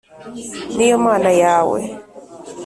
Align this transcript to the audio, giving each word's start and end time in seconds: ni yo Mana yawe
ni 0.75 0.85
yo 0.91 0.97
Mana 1.05 1.29
yawe 1.43 1.79